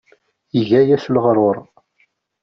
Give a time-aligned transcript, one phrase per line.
[0.59, 1.57] Iga-yas leɣrur.